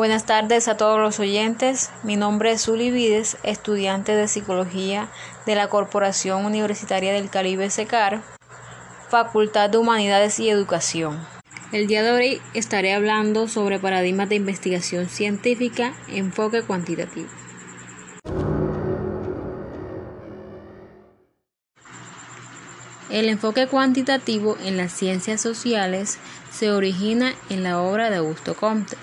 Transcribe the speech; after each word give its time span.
Buenas 0.00 0.24
tardes 0.24 0.66
a 0.66 0.78
todos 0.78 0.98
los 0.98 1.20
oyentes. 1.20 1.90
Mi 2.04 2.16
nombre 2.16 2.52
es 2.52 2.62
Zuli 2.62 2.90
Vides, 2.90 3.36
estudiante 3.42 4.16
de 4.16 4.28
Psicología 4.28 5.10
de 5.44 5.54
la 5.54 5.68
Corporación 5.68 6.46
Universitaria 6.46 7.12
del 7.12 7.28
Caribe 7.28 7.68
SECAR, 7.68 8.22
Facultad 9.10 9.68
de 9.68 9.76
Humanidades 9.76 10.40
y 10.40 10.48
Educación. 10.48 11.20
El 11.70 11.86
día 11.86 12.02
de 12.02 12.12
hoy 12.12 12.42
estaré 12.54 12.94
hablando 12.94 13.46
sobre 13.46 13.78
paradigmas 13.78 14.30
de 14.30 14.36
investigación 14.36 15.10
científica, 15.10 15.92
enfoque 16.08 16.62
cuantitativo. 16.62 17.28
El 23.10 23.28
enfoque 23.28 23.66
cuantitativo 23.66 24.56
en 24.64 24.78
las 24.78 24.92
ciencias 24.92 25.42
sociales 25.42 26.18
se 26.50 26.70
origina 26.72 27.34
en 27.50 27.62
la 27.64 27.82
obra 27.82 28.08
de 28.08 28.16
Augusto 28.16 28.54
Comte. 28.54 28.96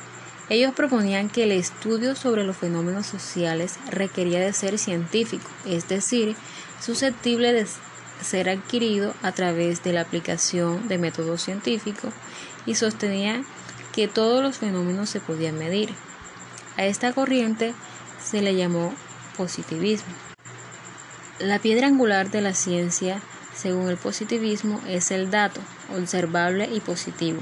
Ellos 0.50 0.74
proponían 0.74 1.30
que 1.30 1.44
el 1.44 1.52
estudio 1.52 2.16
sobre 2.16 2.44
los 2.44 2.58
fenómenos 2.58 3.06
sociales 3.06 3.78
requería 3.90 4.40
de 4.40 4.54
ser 4.54 4.78
científico, 4.80 5.50
es 5.66 5.88
decir, 5.88 6.36
susceptible 6.82 7.52
de 7.54 7.68
ser 8.22 8.50
adquirido 8.50 9.14
a 9.22 9.32
través 9.34 9.84
de 9.84 9.94
la 9.94 10.02
aplicación 10.02 10.88
de 10.88 10.98
métodos 10.98 11.42
científicos 11.42 12.14
y 12.66 12.76
sostenía 12.76 13.44
que 13.94 14.08
todos 14.08 14.42
los 14.42 14.58
fenómenos 14.58 15.10
se 15.10 15.20
podían 15.20 15.58
medir. 15.58 15.94
A 16.78 16.86
esta 16.86 17.12
corriente 17.14 17.74
se 18.24 18.42
le 18.42 18.56
llamó 18.56 18.94
positivismo. 19.36 20.14
La 21.40 21.60
piedra 21.60 21.88
angular 21.88 22.32
de 22.32 22.42
la 22.42 22.54
ciencia 22.54 23.22
según 23.58 23.90
el 23.90 23.98
positivismo, 23.98 24.82
es 24.88 25.12
el 25.12 25.32
dato 25.32 25.60
observable 25.96 26.70
y 26.72 26.80
positivo. 26.80 27.42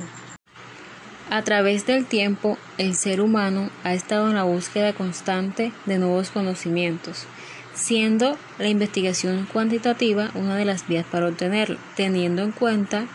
A 1.36 1.42
través 1.42 1.86
del 1.86 2.06
tiempo, 2.06 2.58
el 2.78 2.96
ser 2.96 3.20
humano 3.20 3.70
ha 3.84 3.94
estado 3.94 4.30
en 4.30 4.36
la 4.36 4.44
búsqueda 4.44 4.94
constante 4.94 5.74
de 5.86 5.98
nuevos 5.98 6.30
conocimientos, 6.30 7.26
siendo 7.74 8.38
la 8.58 8.70
investigación 8.70 9.46
cuantitativa 9.52 10.32
una 10.34 10.56
de 10.56 10.64
las 10.64 10.88
vías 10.88 11.06
para 11.06 11.28
obtenerlo, 11.28 11.78
teniendo 11.98 12.42
en 12.42 12.54
cuenta 12.54 13.08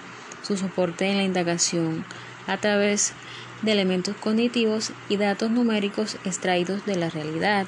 su 0.42 0.58
soporte 0.58 1.06
en 1.06 1.16
la 1.16 1.22
indagación 1.22 2.04
a 2.46 2.58
través 2.58 3.14
de 3.62 3.72
elementos 3.72 4.14
cognitivos 4.16 4.92
y 5.08 5.16
datos 5.16 5.50
numéricos 5.50 6.18
extraídos 6.27 6.84
de 6.84 6.96
la 6.96 7.08
realidad, 7.08 7.66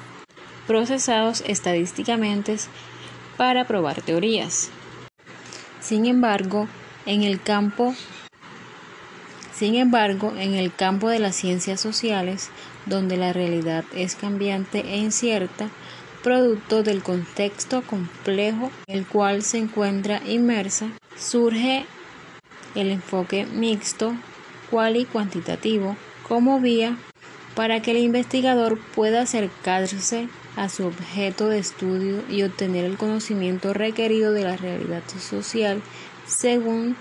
procesados 0.67 1.43
estadísticamente 1.47 2.57
para 3.37 3.65
probar 3.65 4.03
teorías. 4.03 4.69
Sin 5.79 6.05
embargo, 6.05 6.67
en 7.07 7.23
el 7.23 7.41
campo 7.41 7.95
sin 9.55 9.75
embargo, 9.75 10.33
en 10.37 10.55
el 10.55 10.73
campo 10.73 11.09
de 11.09 11.19
las 11.19 11.35
ciencias 11.35 11.79
sociales, 11.79 12.49
donde 12.85 13.17
la 13.17 13.33
realidad 13.33 13.85
es 13.95 14.15
cambiante 14.15 14.79
e 14.79 14.97
incierta, 14.97 15.69
producto 16.23 16.83
del 16.83 17.03
contexto 17.03 17.81
complejo 17.81 18.71
en 18.87 18.97
el 18.97 19.05
cual 19.05 19.43
se 19.43 19.57
encuentra 19.57 20.21
inmersa, 20.25 20.87
surge 21.17 21.85
el 22.75 22.89
enfoque 22.89 23.45
mixto, 23.45 24.15
cual 24.71 24.95
y 24.95 25.05
cuantitativo, 25.05 25.95
como 26.27 26.59
vía 26.59 26.97
para 27.55 27.81
que 27.81 27.91
el 27.91 27.97
investigador 27.97 28.79
pueda 28.95 29.21
acercarse 29.21 30.27
a 30.55 30.69
su 30.69 30.85
objeto 30.85 31.49
de 31.49 31.59
estudio 31.59 32.23
y 32.29 32.43
obtener 32.43 32.85
el 32.85 32.97
conocimiento 32.97 33.73
requerido 33.73 34.31
de 34.31 34.43
la 34.43 34.57
realidad 34.57 35.03
social 35.07 35.81
según 36.25 36.95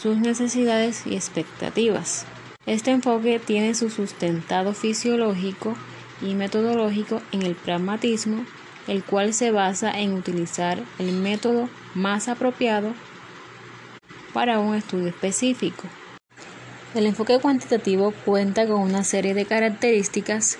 sus 0.00 0.18
necesidades 0.18 1.06
y 1.06 1.14
expectativas. 1.14 2.26
Este 2.66 2.90
enfoque 2.90 3.38
tiene 3.38 3.74
su 3.74 3.90
sustentado 3.90 4.74
fisiológico 4.74 5.76
y 6.20 6.34
metodológico 6.34 7.22
en 7.32 7.42
el 7.42 7.54
pragmatismo, 7.54 8.44
el 8.88 9.02
cual 9.04 9.34
se 9.34 9.50
basa 9.50 9.98
en 9.98 10.12
utilizar 10.12 10.82
el 10.98 11.12
método 11.12 11.68
más 11.94 12.28
apropiado 12.28 12.92
para 14.32 14.58
un 14.58 14.74
estudio 14.74 15.08
específico. 15.08 15.84
El 16.94 17.06
enfoque 17.06 17.38
cuantitativo 17.38 18.12
cuenta 18.24 18.66
con 18.66 18.80
una 18.80 19.04
serie 19.04 19.34
de 19.34 19.44
características 19.44 20.58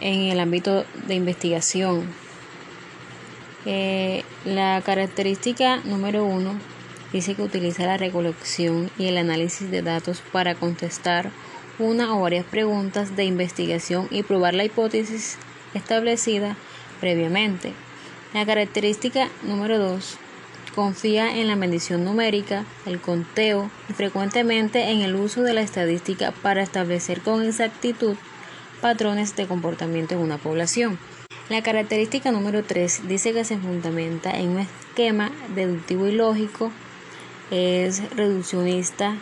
en 0.00 0.22
el 0.22 0.40
ámbito 0.40 0.84
de 1.06 1.14
investigación. 1.14 2.08
Eh, 3.66 4.24
la 4.44 4.82
característica 4.84 5.78
número 5.84 6.24
uno 6.24 6.58
dice 7.14 7.36
que 7.36 7.42
utiliza 7.42 7.86
la 7.86 7.96
recolección 7.96 8.90
y 8.98 9.06
el 9.06 9.18
análisis 9.18 9.70
de 9.70 9.82
datos 9.82 10.20
para 10.32 10.56
contestar 10.56 11.30
una 11.78 12.12
o 12.16 12.20
varias 12.20 12.44
preguntas 12.44 13.14
de 13.14 13.24
investigación 13.24 14.08
y 14.10 14.24
probar 14.24 14.54
la 14.54 14.64
hipótesis 14.64 15.38
establecida 15.74 16.56
previamente. 17.00 17.72
La 18.32 18.44
característica 18.44 19.28
número 19.44 19.78
dos 19.78 20.16
confía 20.74 21.36
en 21.36 21.46
la 21.46 21.54
medición 21.54 22.04
numérica, 22.04 22.64
el 22.84 23.00
conteo 23.00 23.70
y 23.88 23.92
frecuentemente 23.92 24.90
en 24.90 25.02
el 25.02 25.14
uso 25.14 25.42
de 25.42 25.54
la 25.54 25.60
estadística 25.60 26.32
para 26.32 26.64
establecer 26.64 27.20
con 27.20 27.44
exactitud 27.44 28.16
patrones 28.80 29.36
de 29.36 29.46
comportamiento 29.46 30.14
en 30.14 30.20
una 30.20 30.38
población. 30.38 30.98
La 31.48 31.62
característica 31.62 32.32
número 32.32 32.64
3 32.64 33.06
dice 33.06 33.32
que 33.32 33.44
se 33.44 33.56
fundamenta 33.56 34.30
en 34.32 34.48
un 34.48 34.58
esquema 34.58 35.30
deductivo 35.54 36.08
y 36.08 36.12
lógico, 36.12 36.72
es 37.50 38.08
reduccionista 38.14 39.16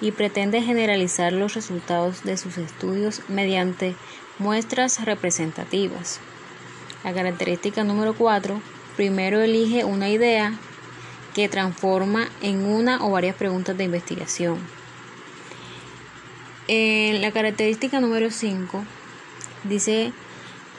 y 0.00 0.12
pretende 0.12 0.62
generalizar 0.62 1.32
los 1.32 1.54
resultados 1.54 2.24
de 2.24 2.36
sus 2.36 2.58
estudios 2.58 3.22
mediante 3.28 3.94
muestras 4.38 5.04
representativas. 5.04 6.20
La 7.04 7.12
característica 7.12 7.84
número 7.84 8.14
4 8.14 8.60
primero 8.96 9.40
elige 9.40 9.84
una 9.84 10.08
idea 10.08 10.54
que 11.34 11.48
transforma 11.48 12.28
en 12.42 12.64
una 12.64 13.04
o 13.04 13.10
varias 13.10 13.36
preguntas 13.36 13.76
de 13.76 13.84
investigación. 13.84 14.58
En 16.68 17.22
la 17.22 17.32
característica 17.32 18.00
número 18.00 18.30
5 18.30 18.84
Dice, 19.64 20.12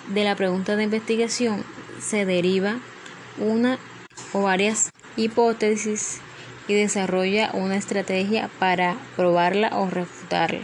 de 0.07 0.23
la 0.23 0.35
pregunta 0.35 0.75
de 0.75 0.83
investigación 0.83 1.63
se 1.99 2.25
deriva 2.25 2.79
una 3.37 3.77
o 4.31 4.43
varias 4.43 4.91
hipótesis 5.17 6.21
y 6.69 6.75
desarrolla 6.75 7.50
una 7.53 7.75
estrategia 7.75 8.50
para 8.59 8.96
probarla 9.16 9.75
o 9.75 9.90
refutarla. 9.90 10.62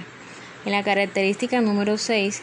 En 0.64 0.72
la 0.72 0.84
característica 0.84 1.62
número 1.62 1.98
6 1.98 2.42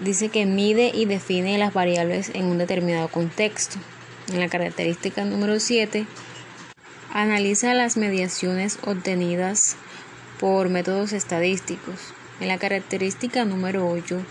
dice 0.00 0.28
que 0.28 0.46
mide 0.46 0.92
y 0.94 1.04
define 1.04 1.58
las 1.58 1.74
variables 1.74 2.30
en 2.32 2.44
un 2.46 2.58
determinado 2.58 3.08
contexto. 3.08 3.78
En 4.32 4.38
la 4.38 4.48
característica 4.48 5.24
número 5.24 5.58
7 5.58 6.06
analiza 7.12 7.74
las 7.74 7.96
mediaciones 7.96 8.78
obtenidas 8.86 9.76
por 10.38 10.68
métodos 10.68 11.12
estadísticos. 11.12 12.14
En 12.40 12.46
la 12.46 12.58
característica 12.58 13.44
número 13.44 13.88
8 13.88 14.22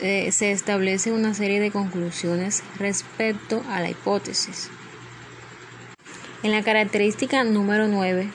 eh, 0.00 0.32
se 0.32 0.52
establece 0.52 1.12
una 1.12 1.34
serie 1.34 1.60
de 1.60 1.70
conclusiones 1.70 2.62
respecto 2.78 3.62
a 3.68 3.80
la 3.82 3.90
hipótesis. 3.90 4.70
En 6.46 6.52
la 6.52 6.62
característica 6.62 7.42
número 7.42 7.88
9, 7.88 8.30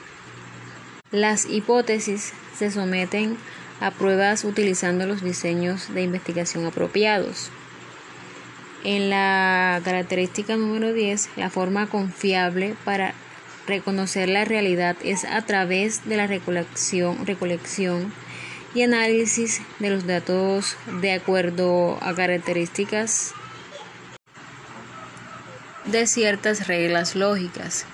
las 1.12 1.46
hipótesis 1.46 2.34
se 2.54 2.70
someten 2.70 3.38
a 3.80 3.92
pruebas 3.92 4.44
utilizando 4.44 5.06
los 5.06 5.24
diseños 5.24 5.94
de 5.94 6.02
investigación 6.02 6.66
apropiados. 6.66 7.52
En 8.84 9.10
la 9.10 9.80
característica 9.86 10.58
número 10.58 10.92
10, 10.92 11.30
la 11.38 11.50
forma 11.50 11.88
confiable 11.88 12.76
para 12.84 13.14
reconocer 13.66 14.28
la 14.28 14.44
realidad 14.44 14.98
es 15.02 15.24
a 15.24 15.44
través 15.44 16.04
de 16.04 16.18
la 16.18 16.28
recolección, 16.28 17.26
recolección 17.26 18.12
y 18.76 18.82
análisis 18.82 19.62
de 19.80 19.90
los 19.90 20.06
datos 20.06 20.76
de 21.00 21.14
acuerdo 21.14 21.98
a 22.02 22.14
características 22.14 23.34
de 25.86 26.06
ciertas 26.08 26.68
reglas 26.68 27.16
lógicas. 27.16 27.86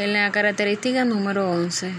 En 0.00 0.14
la 0.14 0.32
característica 0.32 1.04
número 1.04 1.50
11 1.50 1.92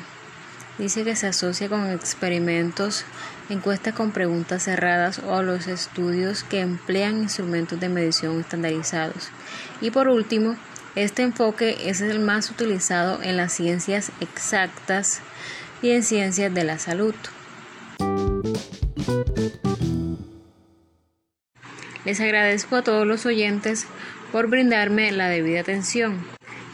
dice 0.79 1.03
que 1.03 1.15
se 1.15 1.27
asocia 1.27 1.69
con 1.69 1.87
experimentos, 1.91 3.05
encuestas 3.47 3.93
con 3.93 4.09
preguntas 4.09 4.63
cerradas 4.63 5.19
o 5.19 5.43
los 5.43 5.67
estudios 5.67 6.43
que 6.43 6.61
emplean 6.61 7.19
instrumentos 7.19 7.79
de 7.79 7.89
medición 7.89 8.39
estandarizados. 8.39 9.29
Y 9.81 9.91
por 9.91 10.07
último, 10.07 10.55
este 10.95 11.21
enfoque 11.21 11.77
es 11.87 12.01
el 12.01 12.19
más 12.19 12.49
utilizado 12.49 13.21
en 13.21 13.37
las 13.37 13.53
ciencias 13.53 14.11
exactas 14.19 15.21
y 15.83 15.91
en 15.91 16.01
ciencias 16.01 16.51
de 16.51 16.63
la 16.63 16.79
salud. 16.79 17.13
Les 22.03 22.19
agradezco 22.19 22.77
a 22.77 22.81
todos 22.81 23.05
los 23.05 23.27
oyentes 23.27 23.85
por 24.31 24.47
brindarme 24.47 25.11
la 25.11 25.29
debida 25.29 25.59
atención. 25.59 26.40